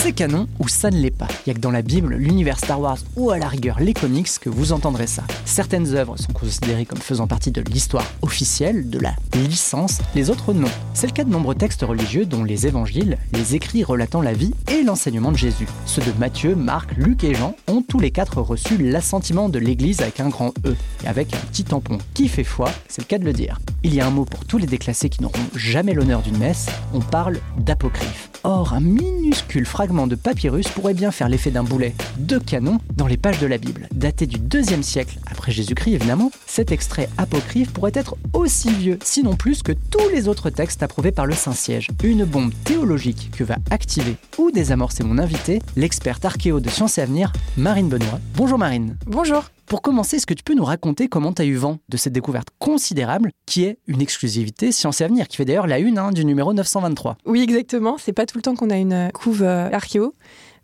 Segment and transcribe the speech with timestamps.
[0.00, 1.26] C'est canon ou ça ne l'est pas.
[1.28, 3.92] Il n'y a que dans la Bible, l'univers Star Wars ou à la rigueur les
[3.92, 5.24] comics que vous entendrez ça.
[5.44, 10.52] Certaines œuvres sont considérées comme faisant partie de l'histoire officielle, de la licence, les autres
[10.52, 10.68] non.
[10.94, 14.54] C'est le cas de nombreux textes religieux dont les évangiles, les écrits relatant la vie
[14.70, 15.66] et l'enseignement de Jésus.
[15.84, 20.00] Ceux de Matthieu, Marc, Luc et Jean ont tous les quatre reçu l'assentiment de l'Église
[20.00, 23.18] avec un grand E et avec un petit tampon qui fait foi, c'est le cas
[23.18, 23.58] de le dire.
[23.88, 26.66] Il y a un mot pour tous les déclassés qui n'auront jamais l'honneur d'une messe,
[26.92, 28.28] on parle d'apocryphe.
[28.44, 33.06] Or, un minuscule fragment de papyrus pourrait bien faire l'effet d'un boulet de canon dans
[33.06, 33.88] les pages de la Bible.
[33.94, 39.36] Daté du 2 siècle après Jésus-Christ évidemment, cet extrait apocryphe pourrait être aussi vieux, sinon
[39.36, 41.88] plus que tous les autres textes approuvés par le Saint-Siège.
[42.04, 47.00] Une bombe théologique que va activer ou désamorcer mon invité, l'experte archéo de Sciences et
[47.00, 48.20] Avenir, Marine Benoît.
[48.36, 48.98] Bonjour Marine.
[49.06, 49.44] Bonjour.
[49.68, 52.14] Pour commencer, est-ce que tu peux nous raconter comment tu as eu vent de cette
[52.14, 56.10] découverte considérable qui est une exclusivité Sciences et Avenir, qui fait d'ailleurs la une hein,
[56.10, 57.98] du numéro 923 Oui, exactement.
[57.98, 60.14] C'est pas tout le temps qu'on a une euh, couve euh, archéo.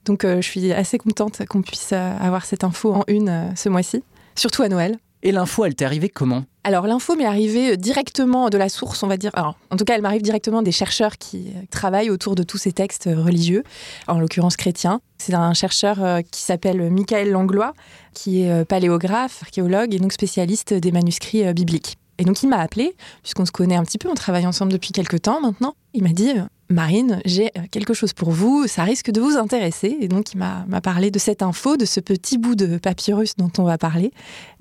[0.06, 3.68] Donc euh, je suis assez contente qu'on puisse euh, avoir cette info en une ce
[3.68, 4.02] mois-ci,
[4.36, 4.96] surtout à Noël.
[5.22, 6.44] Et l'info, elle t'est arrivée comment?
[6.66, 9.30] Alors l'info m'est arrivée euh, directement de la source, on va dire.
[9.34, 12.56] Alors, en tout cas, elle m'arrive directement des chercheurs qui euh, travaillent autour de tous
[12.56, 13.64] ces textes euh, religieux,
[14.08, 15.02] en l'occurrence chrétiens.
[15.18, 15.98] C'est un chercheur
[16.30, 17.72] qui s'appelle Michael Langlois,
[18.12, 21.96] qui est paléographe, archéologue et donc spécialiste des manuscrits bibliques.
[22.18, 24.92] Et donc il m'a appelé, puisqu'on se connaît un petit peu, on travaille ensemble depuis
[24.92, 25.76] quelques temps maintenant.
[25.94, 26.32] Il m'a dit
[26.70, 29.96] Marine, j'ai euh, quelque chose pour vous, ça risque de vous intéresser.
[30.00, 33.50] Et donc il m'a parlé de cette info, de ce petit bout de papyrus dont
[33.58, 34.12] on va parler.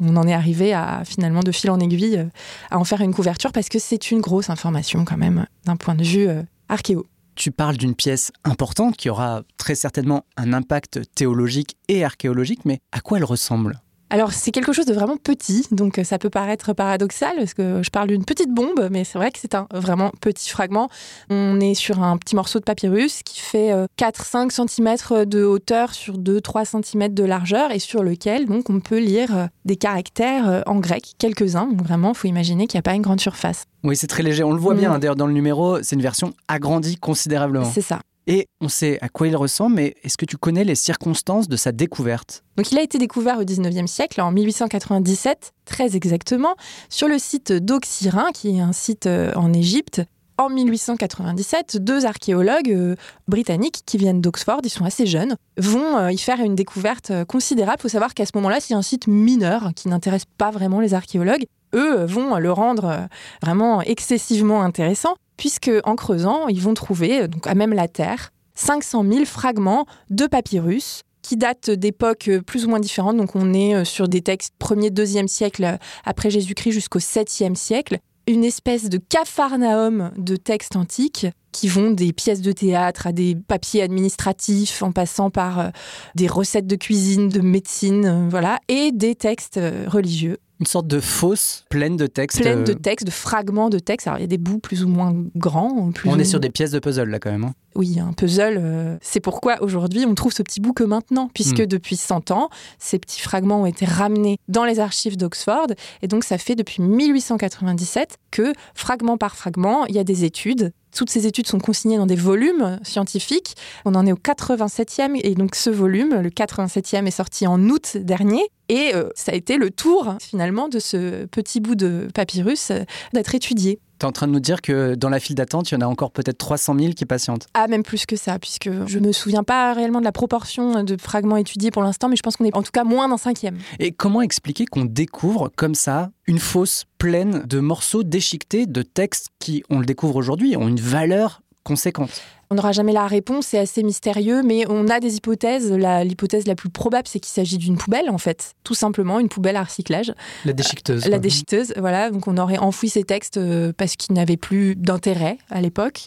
[0.01, 2.25] On en est arrivé à finalement de fil en aiguille euh,
[2.71, 5.95] à en faire une couverture parce que c'est une grosse information quand même d'un point
[5.95, 7.05] de vue euh, archéo.
[7.35, 12.79] Tu parles d'une pièce importante qui aura très certainement un impact théologique et archéologique, mais
[12.91, 13.81] à quoi elle ressemble?
[14.13, 17.81] Alors c'est quelque chose de vraiment petit, donc euh, ça peut paraître paradoxal parce que
[17.81, 20.87] je parle d'une petite bombe, mais c'est vrai que c'est un vraiment petit fragment.
[21.31, 25.95] On est sur un petit morceau de papyrus qui fait euh, 4-5 cm de hauteur
[25.95, 30.47] sur 2-3 cm de largeur et sur lequel donc on peut lire euh, des caractères
[30.47, 31.65] euh, en grec, quelques-uns.
[31.65, 33.63] Donc vraiment, il faut imaginer qu'il n'y a pas une grande surface.
[33.83, 34.77] Oui, c'est très léger, on le voit Mm.
[34.77, 34.91] bien.
[34.93, 34.99] hein.
[34.99, 37.65] D'ailleurs, dans le numéro, c'est une version agrandie considérablement.
[37.73, 37.99] C'est ça.
[38.27, 41.57] Et on sait à quoi il ressemble, mais est-ce que tu connais les circonstances de
[41.57, 42.43] sa découverte?
[42.55, 46.55] Donc il a été découvert au 19e siècle, en 1897, très exactement,
[46.89, 50.01] sur le site d'Oxyrin, qui est un site euh, en Égypte.
[50.37, 52.95] En 1897, deux archéologues euh,
[53.27, 57.77] britanniques qui viennent d'Oxford, ils sont assez jeunes, vont euh, y faire une découverte considérable.
[57.79, 60.93] Il faut savoir qu'à ce moment-là, c'est un site mineur qui n'intéresse pas vraiment les
[60.93, 61.45] archéologues.
[61.75, 63.07] Eux vont le rendre
[63.41, 69.25] vraiment excessivement intéressant, puisque en creusant, ils vont trouver, à même la Terre, 500 000
[69.25, 73.17] fragments de papyrus qui datent d'époques euh, plus ou moins différentes.
[73.17, 77.55] Donc on est euh, sur des textes 1er, 2e siècle euh, après Jésus-Christ jusqu'au 7e
[77.55, 77.97] siècle.
[78.27, 83.35] Une espèce de capharnaüm de textes antiques qui vont des pièces de théâtre à des
[83.35, 85.71] papiers administratifs en passant par
[86.15, 91.65] des recettes de cuisine, de médecine, voilà, et des textes religieux Une sorte de fosse
[91.67, 92.39] pleine de textes.
[92.39, 94.07] pleine de euh, textes, de fragments de textes.
[94.07, 95.91] Alors, il y a des bouts plus ou moins grands.
[95.91, 97.43] Plus On ou est sur des pièces de puzzle là quand même.
[97.43, 97.53] hein.
[97.75, 98.57] Oui, un puzzle.
[98.57, 101.65] euh, C'est pourquoi aujourd'hui, on trouve ce petit bout que maintenant, puisque Mm.
[101.67, 105.67] depuis 100 ans, ces petits fragments ont été ramenés dans les archives d'Oxford.
[106.01, 110.71] Et donc, ça fait depuis 1897 que, fragment par fragment, il y a des études.
[110.95, 113.55] Toutes ces études sont consignées dans des volumes scientifiques.
[113.85, 115.19] On en est au 87e.
[115.23, 118.43] Et donc, ce volume, le 87e, est sorti en août dernier.
[118.69, 122.83] Et euh, ça a été le tour, finalement, de ce petit bout de papyrus euh,
[123.13, 123.79] d'être étudié.
[123.99, 125.85] T'es en train de nous dire que dans la file d'attente, il y en a
[125.85, 127.47] encore peut-être 300 000 qui patientent.
[127.53, 130.97] Ah, même plus que ça, puisque je me souviens pas réellement de la proportion de
[130.97, 133.57] fragments étudiés pour l'instant, mais je pense qu'on est en tout cas moins d'un cinquième.
[133.79, 139.29] Et comment expliquer qu'on découvre comme ça une fosse pleine de morceaux déchiquetés de textes
[139.39, 142.21] qui, on le découvre aujourd'hui, ont une valeur conséquente?
[142.53, 145.71] On n'aura jamais la réponse, c'est assez mystérieux, mais on a des hypothèses.
[145.71, 148.53] L'hypothèse la, plus probable, c'est qu'il s'agit d'une poubelle, en fait.
[148.63, 150.13] Tout simplement, une poubelle à recyclage.
[150.45, 151.07] La déchiqueteuse.
[151.07, 152.11] la déchiqueteuse, voilà.
[152.11, 156.05] Donc on aurait enfoui ces textes euh, parce qu'ils n'avaient plus d'intérêt à l'époque.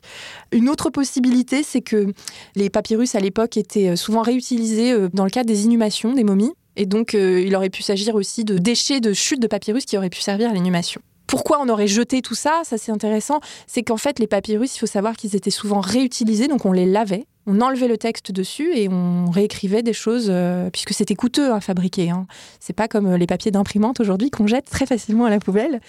[0.52, 2.12] Une autre possibilité, c'est que
[2.54, 6.22] les papyrus à l'époque étaient euh, souvent réutilisés euh, dans le cadre des inhumations des
[6.22, 6.52] momies.
[6.76, 10.10] Et donc, il aurait pu s'agir aussi de déchets de chutes de papyrus qui auraient
[10.10, 11.00] pu servir à l'inhumation.
[11.26, 13.40] Pourquoi on aurait jeté tout ça Ça, c'est intéressant.
[13.66, 16.86] C'est qu'en fait, les papyrus, il faut savoir qu'ils étaient souvent réutilisés, donc on les
[16.86, 21.52] lavait on enlevait le texte dessus et on réécrivait des choses, euh, puisque c'était coûteux
[21.52, 22.10] à fabriquer.
[22.10, 22.26] Hein.
[22.58, 25.80] C'est pas comme euh, les papiers d'imprimante aujourd'hui qu'on jette très facilement à la poubelle.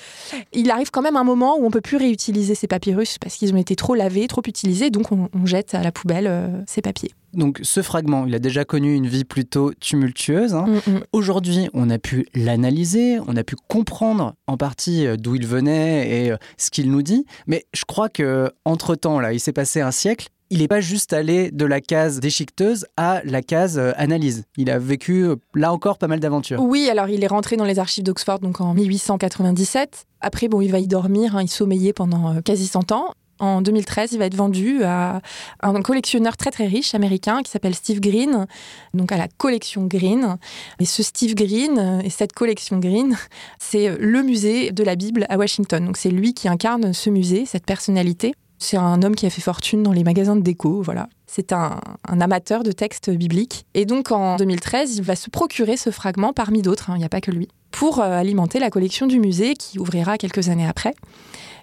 [0.53, 3.53] Il arrive quand même un moment où on peut plus réutiliser ces papyrus parce qu'ils
[3.53, 7.11] ont été trop lavés, trop utilisés, donc on, jette à la poubelle euh, ces papiers.
[7.37, 10.53] Donc ce fragment, il a déjà connu une vie plutôt tumultueuse.
[10.53, 10.65] Hein.
[10.67, 11.03] Mm, mm.
[11.13, 16.33] Aujourd'hui, on a pu l'analyser, on a pu comprendre en partie d'où il venait et
[16.57, 17.25] ce qu'il nous dit.
[17.47, 20.79] Mais je crois que entre temps, là, il s'est passé un siècle il n'est pas
[20.79, 24.45] juste allé de la case déchiqueteuse à la case euh, analyse.
[24.55, 26.61] Il a vécu, euh, là encore, pas mal d'aventures.
[26.61, 30.05] Oui, alors il est rentré dans les archives d'Oxford donc en 1897.
[30.21, 33.13] Après, bon, il va y dormir, hein, il sommeillait pendant euh, quasi 100 ans.
[33.39, 35.21] En 2013, il va être vendu à
[35.61, 38.47] un collectionneur très très riche américain qui s'appelle Steve Green,
[38.93, 40.37] donc à la collection Green.
[40.79, 43.17] Et ce Steve Green et cette collection Green,
[43.59, 45.85] c'est le musée de la Bible à Washington.
[45.85, 48.33] Donc c'est lui qui incarne ce musée, cette personnalité.
[48.59, 51.09] C'est un homme qui a fait fortune dans les magasins de déco, voilà.
[51.27, 53.65] C'est un, amateur de textes bibliques.
[53.74, 57.06] Et donc en 2013, il va se procurer ce fragment parmi d'autres, hein, il n'y
[57.06, 60.68] a pas que lui, pour euh, alimenter la collection du musée qui ouvrira quelques années
[60.68, 60.95] après.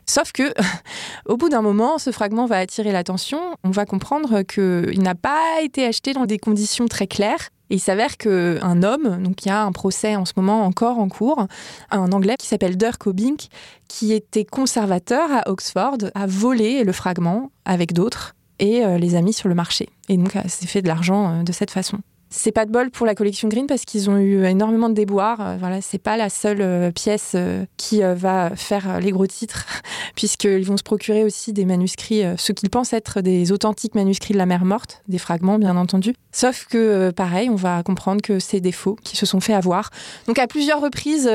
[0.07, 0.55] Sauf que,
[1.27, 3.41] au bout d'un moment, ce fragment va attirer l'attention.
[3.65, 7.51] On va comprendre qu'il n'a pas été acheté dans des conditions très claires.
[7.71, 10.99] Et il s'avère qu'un homme, donc il y a un procès en ce moment encore
[10.99, 11.47] en cours,
[11.91, 13.49] un Anglais qui s'appelle Dirk Obink,
[13.89, 19.23] qui était conservateur à Oxford, a volé le fragment avec d'autres et euh, les a
[19.23, 19.89] mis sur le marché.
[20.09, 21.99] Et donc, s'est fait de l'argent euh, de cette façon.
[22.37, 25.41] C'est pas de bol pour la collection Green parce qu'ils ont eu énormément de déboires.
[25.41, 29.67] Euh, voilà, c'est pas la seule euh, pièce euh, qui va faire les gros titres,
[30.17, 34.39] puisqu'ils vont se procurer aussi des manuscrits, ce qu'ils pensent être des authentiques manuscrits de
[34.39, 36.15] la mer morte, des fragments bien entendu.
[36.33, 39.91] Sauf que, pareil, on va comprendre que c'est des faux qui se sont fait avoir.
[40.27, 41.31] Donc à plusieurs reprises,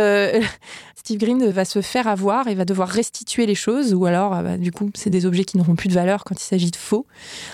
[0.95, 4.57] Steve Green va se faire avoir et va devoir restituer les choses, ou alors, bah,
[4.57, 7.05] du coup, c'est des objets qui n'auront plus de valeur quand il s'agit de faux.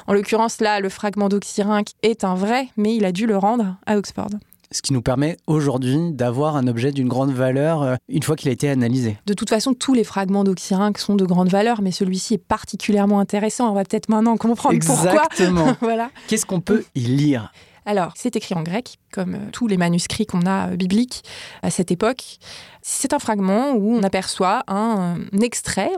[0.07, 3.77] En l'occurrence, là, le fragment d'Oxyrhynque est un vrai, mais il a dû le rendre
[3.85, 4.29] à Oxford.
[4.71, 8.49] Ce qui nous permet aujourd'hui d'avoir un objet d'une grande valeur euh, une fois qu'il
[8.49, 9.17] a été analysé.
[9.25, 13.19] De toute façon, tous les fragments d'Oxyrhynque sont de grande valeur, mais celui-ci est particulièrement
[13.19, 13.69] intéressant.
[13.69, 15.65] On va peut-être maintenant comprendre Exactement.
[15.65, 15.77] pourquoi.
[15.81, 16.09] voilà.
[16.27, 17.51] Qu'est-ce qu'on peut y lire?
[17.85, 21.23] Alors, c'est écrit en grec, comme euh, tous les manuscrits qu'on a euh, bibliques
[21.61, 22.37] à cette époque.
[22.81, 25.91] C'est un fragment où on aperçoit un, extrait,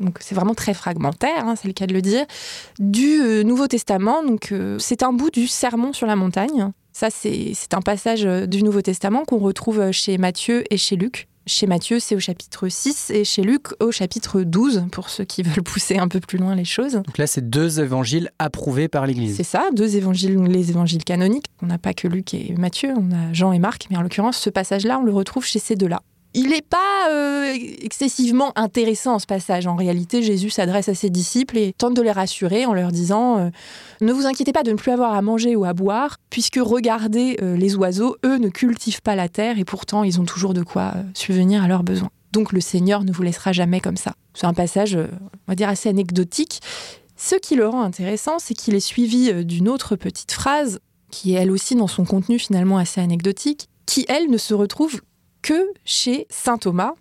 [0.00, 2.24] donc c'est vraiment très fragmentaire, hein, c'est le cas de le dire,
[2.78, 4.22] du Nouveau Testament.
[4.24, 8.62] Donc, c'est un bout du Sermon sur la montagne ça, c'est un passage euh, du
[8.62, 11.28] Nouveau Testament qu'on retrouve euh, chez Matthieu et chez Luc.
[11.46, 15.42] Chez Matthieu, c'est au chapitre 6 et chez Luc, au chapitre 12, pour ceux qui
[15.44, 16.94] veulent pousser un peu plus loin les choses.
[16.94, 19.36] Donc là, c'est deux évangiles approuvés par l'Église.
[19.36, 21.46] C'est ça, deux évangiles, les évangiles canoniques.
[21.62, 24.36] On n'a pas que Luc et Matthieu, on a Jean et Marc, mais en l'occurrence,
[24.36, 26.02] ce passage-là, on le retrouve chez ces deux-là.
[26.32, 29.66] Il n'est pas euh, excessivement intéressant ce passage.
[29.66, 33.38] En réalité, Jésus s'adresse à ses disciples et tente de les rassurer en leur disant
[33.38, 33.50] euh,
[34.00, 37.36] Ne vous inquiétez pas de ne plus avoir à manger ou à boire, puisque regardez
[37.42, 40.62] euh, les oiseaux, eux ne cultivent pas la terre et pourtant ils ont toujours de
[40.62, 42.10] quoi subvenir à leurs besoins.
[42.32, 44.12] Donc le Seigneur ne vous laissera jamais comme ça.
[44.34, 45.08] C'est un passage, on
[45.48, 46.60] va dire, assez anecdotique.
[47.16, 50.78] Ce qui le rend intéressant, c'est qu'il est suivi d'une autre petite phrase,
[51.10, 55.00] qui est elle aussi dans son contenu finalement assez anecdotique, qui elle ne se retrouve
[55.42, 56.92] que chez saint Thomas.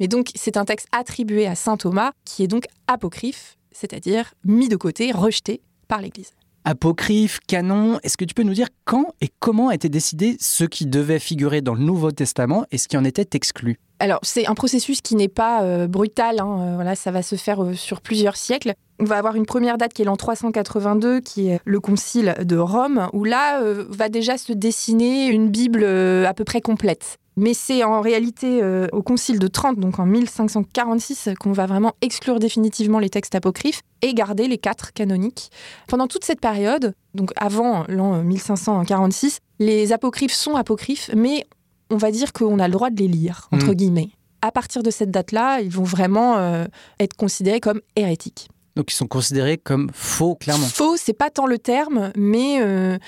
[0.00, 4.68] Mais donc, c'est un texte attribué à saint Thomas qui est donc apocryphe, c'est-à-dire mis
[4.68, 6.32] de côté, rejeté par l'Église.
[6.64, 10.64] Apocryphe, canon, est-ce que tu peux nous dire quand et comment a été décidé ce
[10.64, 13.78] qui devait figurer dans le Nouveau Testament et ce qui en était exclu?
[14.00, 16.40] Alors, c'est un processus qui n'est pas euh, brutal.
[16.40, 18.74] Hein, euh, voilà, ça va se faire euh, sur plusieurs siècles.
[19.00, 22.56] On va avoir une première date qui est l'an 382, qui est le concile de
[22.56, 27.18] Rome, où là va déjà se dessiner une Bible à peu près complète.
[27.38, 31.94] Mais c'est en réalité euh, au Concile de Trente, donc en 1546, qu'on va vraiment
[32.00, 35.50] exclure définitivement les textes apocryphes et garder les quatre canoniques.
[35.86, 41.46] Pendant toute cette période, donc avant l'an 1546, les apocryphes sont apocryphes, mais
[41.90, 43.74] on va dire qu'on a le droit de les lire, entre mm.
[43.74, 44.10] guillemets.
[44.42, 46.64] À partir de cette date-là, ils vont vraiment euh,
[46.98, 48.48] être considérés comme hérétiques.
[48.74, 50.66] Donc ils sont considérés comme faux, clairement.
[50.66, 52.60] Faux, c'est pas tant le terme, mais...
[52.62, 52.98] Euh,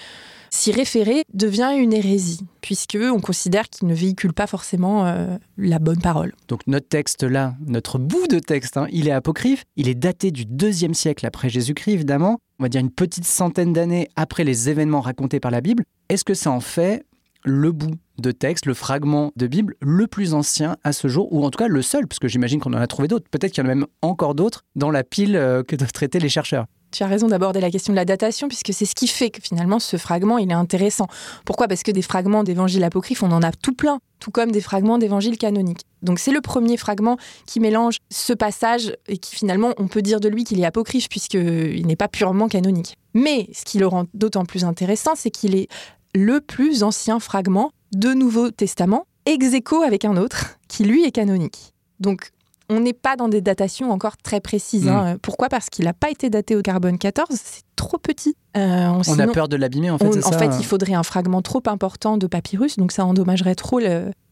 [0.51, 5.79] s'y référer devient une hérésie, puisque on considère qu'il ne véhicule pas forcément euh, la
[5.79, 6.33] bonne parole.
[6.49, 10.31] Donc notre texte là, notre bout de texte, hein, il est apocryphe, il est daté
[10.31, 14.69] du deuxième siècle après Jésus-Christ évidemment, on va dire une petite centaine d'années après les
[14.69, 15.85] événements racontés par la Bible.
[16.09, 17.05] Est-ce que ça en fait
[17.45, 21.45] le bout de texte, le fragment de Bible le plus ancien à ce jour, ou
[21.45, 23.27] en tout cas le seul, parce que j'imagine qu'on en a trouvé d'autres.
[23.31, 26.19] Peut-être qu'il y en a même encore d'autres dans la pile euh, que doivent traiter
[26.19, 26.67] les chercheurs.
[26.91, 29.41] Tu as raison d'aborder la question de la datation, puisque c'est ce qui fait que
[29.41, 31.07] finalement ce fragment, il est intéressant.
[31.45, 31.69] Pourquoi?
[31.69, 34.99] Parce que des fragments d'évangiles apocryphes, on en a tout plein, tout comme des fragments
[34.99, 35.87] d'évangiles canoniques.
[36.03, 37.17] Donc c'est le premier fragment
[37.47, 41.09] qui mélange ce passage et qui finalement, on peut dire de lui qu'il est apocryphe,
[41.09, 42.97] puisqu'il n'est pas purement canonique.
[43.15, 45.69] Mais ce qui le rend d'autant plus intéressant, c'est qu'il est
[46.15, 51.13] le plus ancien fragment de Nouveau Testament, ex aequo avec un autre, qui lui est
[51.13, 51.73] canonique.
[52.01, 52.31] Donc
[52.71, 54.89] on n'est pas dans des datations encore très précises.
[54.89, 55.15] Hein.
[55.15, 55.19] Mm.
[55.19, 55.49] Pourquoi?
[55.49, 58.37] Parce qu'il n'a pas été daté au carbone 14, c'est trop petit.
[58.57, 60.25] Euh, on, a peur de l'abîmer en fait.
[60.25, 63.81] en fait, il faudrait un fragment trop important de papyrus, donc ça endommagerait trop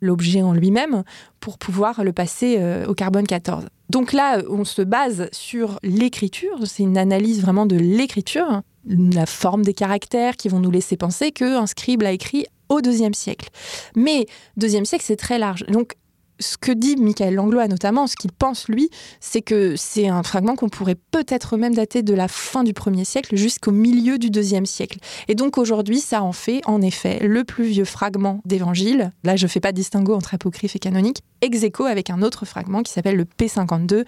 [0.00, 1.02] l'objet en lui-même
[1.40, 3.66] pour pouvoir le passer euh, au carbone 14.
[3.90, 9.62] Donc là, on se base sur l'écriture, c'est une analyse vraiment de l'écriture, la forme
[9.62, 13.49] des caractères qui vont nous laisser penser qu'un scribe l'a écrit au deuxième siècle.
[13.97, 14.26] Mais
[14.57, 15.64] deuxième siècle, c'est très large.
[15.66, 15.95] Donc
[16.40, 18.90] ce que dit Michael Langlois notamment, ce qu'il pense lui,
[19.21, 23.04] c'est que c'est un fragment qu'on pourrait peut-être même dater de la fin du premier
[23.04, 24.99] siècle jusqu'au milieu du deuxième siècle.
[25.28, 29.12] Et donc aujourd'hui, ça en fait en effet le plus vieux fragment d'évangile.
[29.25, 32.23] Là, je ne fais pas de distinguo entre apocryphe et canonique, ex aequo avec un
[32.23, 34.04] autre fragment qui s'appelle le P52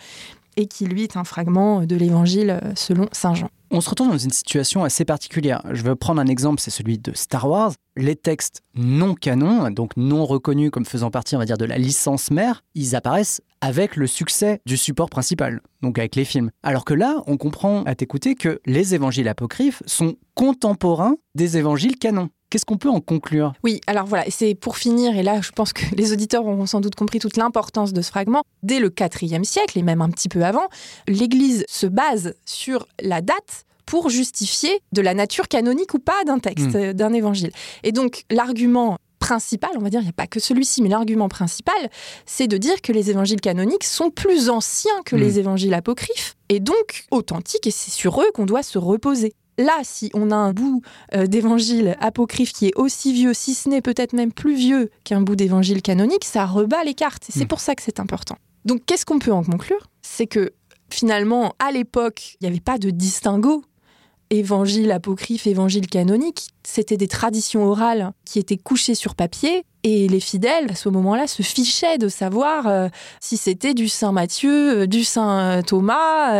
[0.57, 3.49] et qui lui est un fragment de l'évangile selon Saint Jean.
[3.73, 5.63] On se retrouve dans une situation assez particulière.
[5.71, 7.73] Je veux prendre un exemple, c'est celui de Star Wars.
[7.97, 11.79] Les textes non canons, donc non reconnus comme faisant partie, on va dire, de la
[11.79, 16.51] licence mère, ils apparaissent avec le succès du support principal, donc avec les films.
[16.65, 21.97] Alors que là, on comprend à t'écouter que les évangiles apocryphes sont contemporains des évangiles
[21.97, 22.31] canons.
[22.51, 23.53] Qu'est-ce qu'on peut en conclure?
[23.63, 26.81] Oui, alors voilà, c'est pour finir, et là je pense que les auditeurs auront sans
[26.81, 28.43] doute compris toute l'importance de ce fragment.
[28.65, 28.93] Dès le
[29.23, 30.67] IVe siècle, et même un petit peu avant,
[31.07, 36.41] l'Église se base sur la date pour justifier de la nature canonique ou pas d'un
[36.41, 36.93] texte, hmm.
[36.93, 37.53] d'un évangile.
[37.85, 41.29] Et donc l'argument principal, on va dire, il n'y a pas que celui-ci, mais l'argument
[41.29, 41.91] principal,
[42.27, 45.41] c'est de dire que les évangiles canoniques sont plus anciens que les hmm.
[45.41, 49.35] évangiles apocryphes, et donc authentiques, et c'est sur eux qu'on doit se reposer.
[49.61, 50.81] Là, si on a un bout
[51.15, 55.21] euh, d'évangile apocryphe qui est aussi vieux, si ce n'est peut-être même plus vieux qu'un
[55.21, 57.29] bout d'évangile canonique, ça rebat les cartes.
[57.29, 57.49] Et c'est hmm.
[57.49, 58.37] pour ça que c'est important.
[58.65, 59.91] Donc, qu'est-ce qu'on peut en conclure?
[60.01, 60.53] C'est que
[60.91, 63.63] finalement, à l'époque, il n'y avait pas de distinguo
[64.31, 66.49] évangile apocryphe, évangile canonique.
[66.63, 71.27] C'était des traditions orales qui étaient couchées sur papier et les fidèles, à ce moment-là,
[71.27, 72.89] se fichaient de savoir euh,
[73.21, 76.35] si c'était du Saint Matthieu, euh, du Saint Thomas,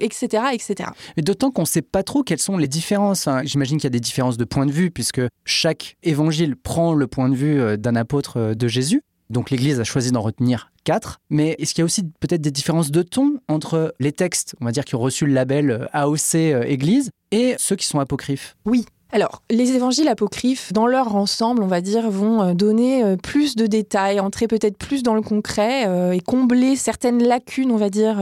[0.00, 0.90] etc., euh, etc.
[1.16, 3.28] Et d'autant qu'on ne sait pas trop quelles sont les différences.
[3.28, 3.42] Hein.
[3.44, 7.06] J'imagine qu'il y a des différences de point de vue, puisque chaque évangile prend le
[7.06, 9.02] point de vue d'un apôtre de Jésus.
[9.30, 11.20] Donc l'Église a choisi d'en retenir quatre.
[11.30, 14.64] Mais est-ce qu'il y a aussi peut-être des différences de ton entre les textes, on
[14.64, 16.34] va dire, qui ont reçu le label AOC
[16.66, 18.56] Église, et ceux qui sont apocryphes?
[18.64, 23.14] Oui, alors, les évangiles apocryphes, dans leur ensemble, on va dire, vont euh, donner euh,
[23.14, 27.76] plus de détails, entrer peut-être plus dans le concret euh, et combler certaines lacunes, on
[27.76, 28.20] va dire,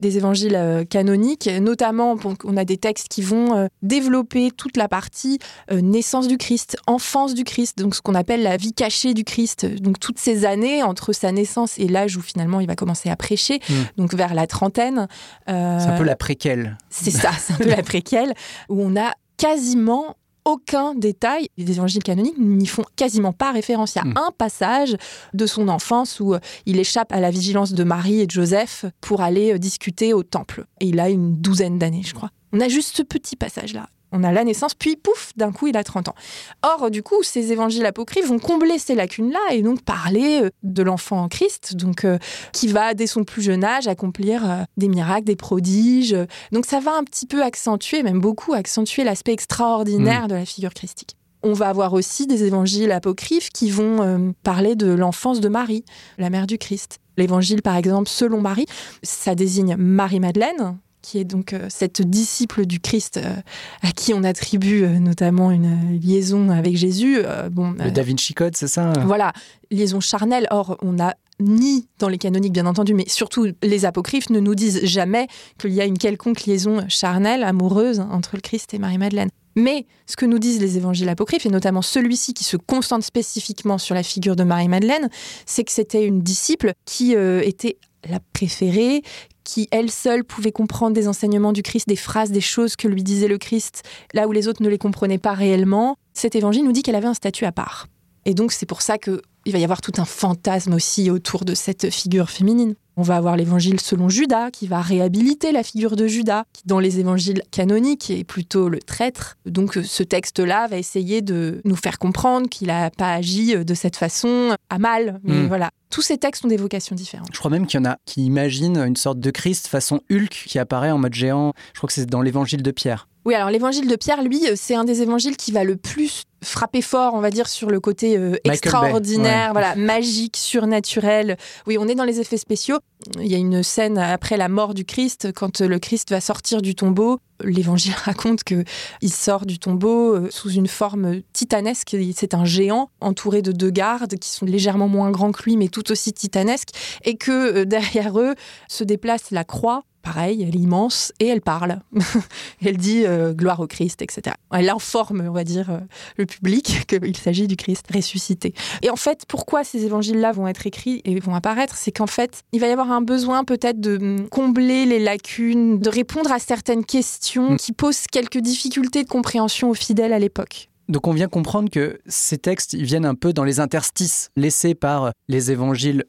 [0.00, 1.50] des évangiles canoniques.
[1.60, 5.40] Notamment, on a des textes qui vont développer toute la partie
[5.72, 9.66] naissance du Christ, enfance du Christ, donc ce qu'on appelle la vie cachée du Christ.
[9.80, 13.16] Donc, toutes ces années entre sa naissance et l'âge où finalement il va commencer à
[13.16, 13.74] prêcher, hmm.
[13.96, 15.08] donc vers la trentaine.
[15.48, 16.78] c'est un peu la préquelle.
[16.88, 18.32] C'est ça, c'est un peu la préquelle,
[18.68, 21.48] où on a quasiment aucun détail.
[21.56, 23.94] Les évangiles canoniques n'y font quasiment pas référence.
[23.94, 24.16] Il y a hmm.
[24.16, 24.96] un passage
[25.34, 28.84] de son enfance où euh, il échappe à la vigilance de Marie et de Joseph
[29.00, 30.64] pour aller euh, discuter au temple.
[30.80, 32.30] Et il a une douzaine d'années, je crois.
[32.52, 35.76] On a juste ce petit passage-là on a la naissance, puis pouf, d'un coup, il
[35.76, 36.14] a 30 ans.
[36.62, 40.82] Or, du coup, ces évangiles apocryphes vont combler ces lacunes-là et donc parler euh, de
[40.82, 42.18] l'enfant en Christ, donc euh,
[42.52, 46.16] qui va, dès son plus jeune âge, accomplir euh, des miracles, des prodiges.
[46.52, 50.28] Donc, ça va un petit peu accentuer, même beaucoup accentuer l'aspect extraordinaire mm.
[50.28, 51.16] de la figure christique.
[51.42, 55.86] On va avoir aussi des évangiles apocryphes qui vont parler de l'enfance de Marie,
[56.18, 56.98] la mère du Christ.
[57.16, 58.66] L'évangile, par exemple, selon Marie,
[59.02, 63.34] ça désigne Marie-Madeleine, qui est donc euh, cette disciple du Christ euh,
[63.82, 67.18] à qui on attribue euh, notamment une liaison avec Jésus.
[67.50, 69.32] bon, le Da Vinci Code, c'est ça Voilà,
[69.70, 70.46] liaison charnelle.
[70.50, 74.54] Or, on a ni dans les canoniques bien entendu, mais surtout les apocryphes ne nous
[74.54, 75.26] disent jamais
[75.58, 79.30] qu'il y a une quelconque liaison charnelle, amoureuse entre le Christ et Marie-Madeleine.
[79.56, 83.78] Mais ce que nous disent les évangiles apocryphes, et notamment celui-ci qui se concentre spécifiquement
[83.78, 85.08] sur la figure de Marie-Madeleine,
[85.44, 87.78] c'est que c'était une disciple qui était
[88.08, 89.02] la préférée,
[89.50, 93.02] qui elle seule pouvait comprendre des enseignements du Christ, des phrases, des choses que lui
[93.02, 93.82] disait le Christ,
[94.14, 97.08] là où les autres ne les comprenaient pas réellement, cet évangile nous dit qu'elle avait
[97.08, 97.88] un statut à part.
[98.26, 101.44] Et donc c'est pour ça que il va y avoir tout un fantasme aussi autour
[101.44, 102.76] de cette figure féminine.
[103.00, 106.78] On va avoir l'évangile selon Judas, qui va réhabiliter la figure de Judas, qui dans
[106.80, 109.38] les évangiles canoniques est plutôt le traître.
[109.46, 113.96] Donc ce texte-là va essayer de nous faire comprendre qu'il n'a pas agi de cette
[113.96, 115.18] façon à mal.
[115.24, 115.46] Mais Mm.
[115.46, 117.28] voilà, tous ces textes ont des vocations différentes.
[117.32, 120.44] Je crois même qu'il y en a qui imaginent une sorte de Christ façon Hulk
[120.46, 121.54] qui apparaît en mode géant.
[121.72, 123.08] Je crois que c'est dans l'évangile de Pierre.
[123.24, 126.24] Oui, alors l'évangile de Pierre, lui, euh, c'est un des évangiles qui va le plus
[126.42, 129.52] frapper fort, on va dire, sur le côté euh, Bay, extraordinaire, ouais.
[129.52, 131.36] voilà, magique, surnaturel.
[131.66, 132.78] Oui, on est dans les effets spéciaux.
[133.18, 136.20] Il y a une scène après la mort du Christ, quand euh, le Christ va
[136.20, 137.18] sortir du tombeau.
[137.42, 138.64] L'évangile raconte que
[139.00, 141.96] il sort du tombeau euh, sous une forme titanesque.
[142.14, 145.68] C'est un géant entouré de deux gardes qui sont légèrement moins grands que lui, mais
[145.68, 146.70] tout aussi titanesques,
[147.04, 148.34] et que derrière eux
[148.68, 149.84] se déplace la croix.
[150.02, 151.80] Pareil, elle est immense et elle parle.
[152.64, 154.36] elle dit euh, gloire au Christ, etc.
[154.52, 155.78] Elle informe, on va dire, euh,
[156.16, 158.54] le public qu'il s'agit du Christ ressuscité.
[158.82, 162.42] Et en fait, pourquoi ces évangiles-là vont être écrits et vont apparaître C'est qu'en fait,
[162.52, 166.38] il va y avoir un besoin peut-être de hum, combler les lacunes, de répondre à
[166.38, 167.56] certaines questions Mm.
[167.56, 170.68] qui posent quelques difficultés de compréhension aux fidèles à l'époque.
[170.88, 174.74] Donc on vient comprendre que ces textes ils viennent un peu dans les interstices laissés
[174.74, 176.04] par les évangiles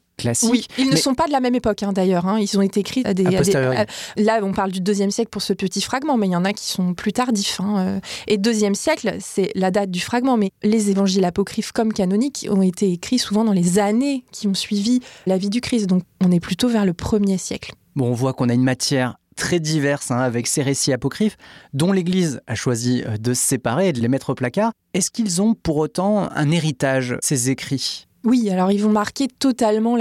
[0.50, 2.26] Oui, ils ne mais- sont pas de la même époque hein, d'ailleurs.
[2.28, 2.40] hein.
[2.40, 3.26] Ils ont été écrits à des.
[3.26, 3.86] À à-
[4.18, 6.54] là, on parle du deuxième siècle pour ce petit fragment, mais il y en a
[6.54, 7.60] qui sont plus tardifs.
[7.60, 8.00] hein, euh.
[8.28, 12.62] Et deuxième siècle, c'est la date du fragment, mais les évangiles apocryphes comme canoniques ont
[12.62, 15.88] été écrits souvent dans les années qui ont suivi la vie du Christ.
[15.88, 17.74] Donc, on est plutôt vers le premier siècle.
[17.96, 21.38] Bon, on voit qu'on a une matière très diverse hein, avec ces récits apocryphes
[21.74, 24.72] dont l'Église a choisi euh, de se séparer et de les mettre au placard.
[24.94, 28.08] Est-ce qu'ils ont pour autant un héritage, ces écrits?
[28.24, 29.98] Oui, alors ils vont marquer totalement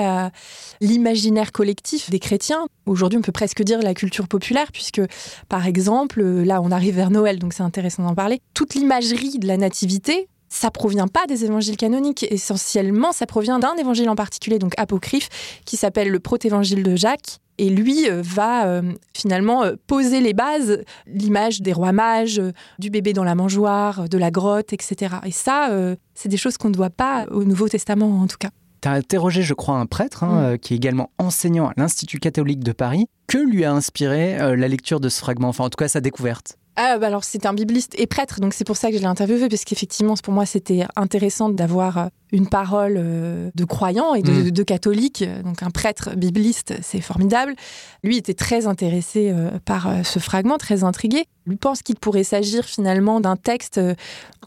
[0.81, 2.67] l'imaginaire collectif des chrétiens.
[2.87, 5.01] Aujourd'hui, on peut presque dire la culture populaire, puisque,
[5.49, 8.41] par exemple, euh, là, on arrive vers Noël, donc c'est intéressant d'en parler.
[8.53, 12.27] Toute l'imagerie de la nativité, ça provient pas des évangiles canoniques.
[12.31, 15.29] Essentiellement, ça provient d'un évangile en particulier, donc apocryphe,
[15.65, 17.39] qui s'appelle le protévangile de Jacques.
[17.57, 18.83] Et lui euh, va euh,
[19.15, 22.41] finalement euh, poser les bases, l'image des rois mages,
[22.79, 25.17] du bébé dans la mangeoire, de la grotte, etc.
[25.27, 28.39] Et ça, euh, c'est des choses qu'on ne doit pas au Nouveau Testament, en tout
[28.39, 28.49] cas.
[28.83, 30.59] Tu as interrogé, je crois, un prêtre hein, Mm.
[30.59, 33.07] qui est également enseignant à l'Institut catholique de Paris.
[33.27, 36.01] Que lui a inspiré euh, la lecture de ce fragment, enfin en tout cas sa
[36.01, 39.01] découverte Ah, bah alors c'était un bibliste et prêtre, donc c'est pour ça que je
[39.01, 44.15] l'ai interviewé, parce qu'effectivement, pour moi, c'était intéressant d'avoir euh, une parole euh, de croyant
[44.15, 44.51] et de, Mm.
[44.51, 45.25] de catholique.
[45.45, 47.55] Donc un prêtre bibliste, c'est formidable.
[48.03, 51.25] Lui était très intéressé euh, par euh, ce fragment, très intrigué.
[51.47, 53.81] Lui pense qu'il pourrait s'agir finalement d'un texte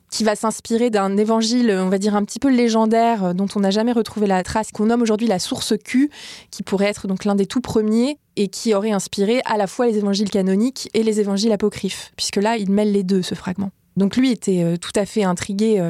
[0.09, 3.71] qui va s'inspirer d'un évangile, on va dire un petit peu légendaire, dont on n'a
[3.71, 6.09] jamais retrouvé la trace, qu'on nomme aujourd'hui la source Q,
[6.51, 9.87] qui pourrait être donc l'un des tout premiers et qui aurait inspiré à la fois
[9.87, 13.71] les évangiles canoniques et les évangiles apocryphes, puisque là, il mêle les deux, ce fragment.
[13.97, 15.83] Donc lui était tout à fait intrigué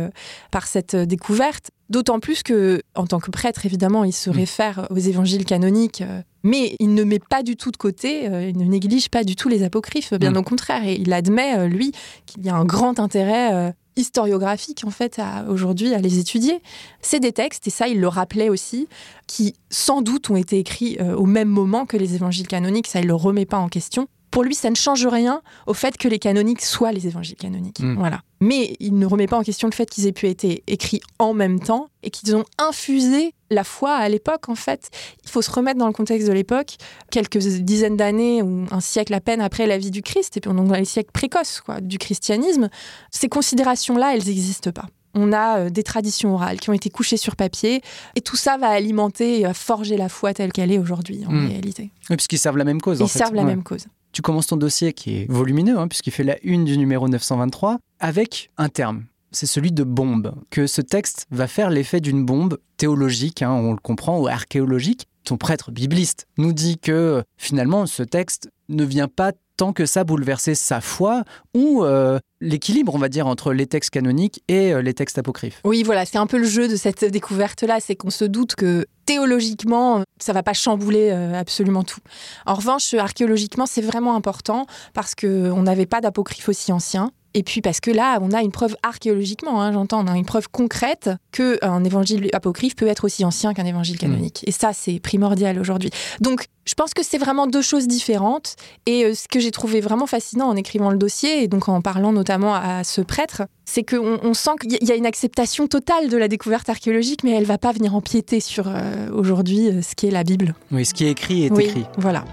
[0.52, 4.34] par cette découverte, d'autant plus que, en tant que prêtre, évidemment, il se Mm.
[4.34, 8.50] réfère aux évangiles canoniques, euh, mais il ne met pas du tout de côté, euh,
[8.50, 10.38] il ne néglige pas du tout les apocryphes, bien Mm.
[10.38, 11.94] au contraire, et il admet, euh, lui,
[12.26, 16.62] qu'il y a un grand intérêt historiographique, en fait, aujourd'hui, à les étudier.
[17.02, 18.88] C'est des textes, et ça, il le rappelait aussi,
[19.28, 23.00] qui sans doute ont été écrits euh, au même moment que les évangiles canoniques, ça,
[23.02, 24.08] il le remet pas en question.
[24.34, 27.80] Pour lui, ça ne change rien au fait que les canoniques soient les évangiles canoniques.
[27.82, 27.98] Mm.
[28.00, 28.22] Voilà.
[28.40, 31.34] Mais il ne remet pas en question le fait qu'ils aient pu être écrits en
[31.36, 34.90] même temps et qu'ils ont infusé la foi à l'époque, en fait.
[35.24, 36.78] Il faut se remettre dans le contexte de l'époque,
[37.12, 40.52] quelques dizaines d'années ou un siècle à peine après la vie du Christ, et puis
[40.52, 42.70] donc dans les siècles précoces quoi, du christianisme.
[43.12, 44.88] Ces considérations-là, elles n'existent pas.
[45.14, 47.82] On a euh, des traditions orales qui ont été couchées sur papier,
[48.16, 51.32] et tout ça va alimenter et va forger la foi telle qu'elle est aujourd'hui, en
[51.32, 51.48] Mm.
[51.50, 51.92] réalité.
[52.10, 53.00] Oui, puisqu'ils servent la même cause.
[53.00, 53.20] en Ils fait.
[53.20, 53.48] servent la Ouais.
[53.50, 53.86] même cause.
[54.14, 57.80] Tu commences ton dossier qui est volumineux, hein, puisqu'il fait la une du numéro 923,
[58.00, 59.06] avec un terme.
[59.32, 60.36] C'est celui de bombe.
[60.52, 65.08] Que ce texte va faire l'effet d'une bombe théologique, hein, on le comprend, ou archéologique.
[65.24, 70.04] Ton prêtre bibliste nous dit que finalement ce texte ne vient pas tant que ça
[70.04, 74.82] bouleverser sa foi ou euh, l'équilibre, on va dire, entre les textes canoniques et euh,
[74.82, 75.62] les textes apocryphes.
[75.64, 78.86] Oui, voilà, c'est un peu le jeu de cette découverte-là, c'est qu'on se doute que
[79.06, 82.00] théologiquement, ça va pas chambouler euh, absolument tout.
[82.46, 87.12] En revanche, archéologiquement, c'est vraiment important parce qu'on n'avait pas d'apocryphe aussi ancien.
[87.34, 90.26] Et puis parce que là, on a une preuve archéologiquement, hein, j'entends, on a une
[90.26, 94.44] preuve concrète qu'un évangile apocryphe peut être aussi ancien qu'un évangile canonique.
[94.46, 95.90] Et ça, c'est primordial aujourd'hui.
[96.22, 98.56] Donc, je pense que c'est vraiment deux choses différentes.
[98.86, 101.82] Et euh, ce que j'ai trouvé vraiment fascinant en écrivant le dossier, et donc en
[101.82, 106.10] parlant notamment à ce prêtre, c'est qu'on on sent qu'il y a une acceptation totale
[106.10, 109.96] de la découverte archéologique, mais elle va pas venir empiéter sur euh, aujourd'hui euh, ce
[109.96, 110.56] qui est la Bible.
[110.72, 111.86] Oui, ce qui est écrit est Oui, écrit.
[111.98, 112.24] Voilà.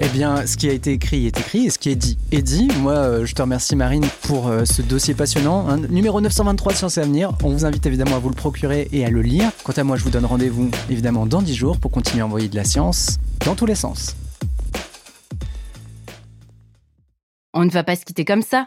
[0.00, 2.42] Eh bien, ce qui a été écrit est écrit et ce qui est dit est
[2.42, 2.66] dit.
[2.80, 5.76] Moi, euh, je te remercie Marine pour euh, ce dossier passionnant.
[5.76, 7.32] Numéro 923 de Sciences et Avenir.
[7.44, 9.52] On vous invite évidemment à vous le procurer et à le lire.
[9.62, 12.48] Quant à moi, je vous donne rendez-vous évidemment dans 10 jours pour continuer à envoyer
[12.48, 14.16] de la science dans tous les sens.
[17.52, 18.66] On ne va pas se quitter comme ça.